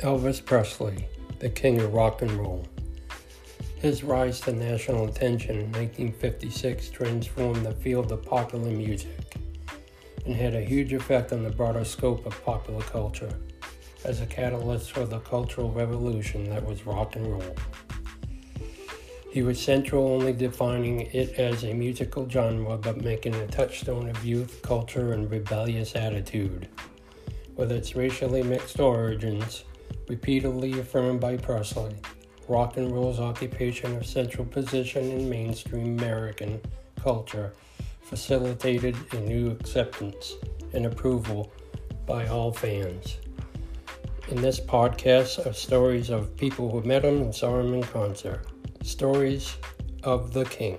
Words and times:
Elvis 0.00 0.44
Presley, 0.44 1.08
the 1.40 1.48
king 1.48 1.80
of 1.80 1.92
rock 1.92 2.22
and 2.22 2.30
roll. 2.30 2.64
His 3.80 4.04
rise 4.04 4.40
to 4.42 4.52
national 4.52 5.08
attention 5.08 5.56
in 5.56 5.72
1956 5.72 6.90
transformed 6.90 7.66
the 7.66 7.72
field 7.72 8.12
of 8.12 8.24
popular 8.24 8.70
music 8.70 9.34
and 10.24 10.36
had 10.36 10.54
a 10.54 10.60
huge 10.60 10.92
effect 10.92 11.32
on 11.32 11.42
the 11.42 11.50
broader 11.50 11.84
scope 11.84 12.24
of 12.26 12.44
popular 12.44 12.80
culture 12.82 13.32
as 14.04 14.20
a 14.20 14.26
catalyst 14.26 14.92
for 14.92 15.04
the 15.04 15.18
cultural 15.18 15.72
revolution 15.72 16.48
that 16.48 16.64
was 16.64 16.86
rock 16.86 17.16
and 17.16 17.26
roll. 17.26 17.56
He 19.32 19.42
was 19.42 19.60
central 19.60 20.06
only 20.06 20.32
defining 20.32 21.00
it 21.12 21.40
as 21.40 21.64
a 21.64 21.74
musical 21.74 22.28
genre 22.30 22.78
but 22.78 22.98
making 22.98 23.34
it 23.34 23.42
a 23.42 23.52
touchstone 23.52 24.08
of 24.08 24.24
youth, 24.24 24.62
culture, 24.62 25.12
and 25.12 25.28
rebellious 25.28 25.96
attitude. 25.96 26.68
With 27.56 27.72
its 27.72 27.96
racially 27.96 28.44
mixed 28.44 28.78
origins, 28.78 29.64
repeatedly 30.08 30.78
affirmed 30.80 31.20
by 31.20 31.36
Presley, 31.36 31.94
rock 32.48 32.76
and 32.76 32.92
roll's 32.92 33.20
occupation 33.20 33.96
of 33.96 34.06
central 34.06 34.44
position 34.46 35.10
in 35.10 35.28
mainstream 35.28 35.98
American 35.98 36.60
culture 37.00 37.52
facilitated 38.02 38.96
a 39.12 39.20
new 39.20 39.50
acceptance 39.50 40.34
and 40.72 40.86
approval 40.86 41.52
by 42.06 42.26
all 42.26 42.52
fans. 42.52 43.18
In 44.28 44.40
this 44.40 44.60
podcast 44.60 45.44
are 45.46 45.52
stories 45.52 46.10
of 46.10 46.36
people 46.36 46.70
who 46.70 46.82
met 46.82 47.04
him 47.04 47.22
and 47.22 47.34
saw 47.34 47.60
him 47.60 47.74
in 47.74 47.82
concert. 47.82 48.46
Stories 48.82 49.56
of 50.02 50.32
the 50.32 50.44
King. 50.46 50.78